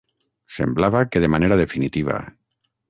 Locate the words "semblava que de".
0.55-1.31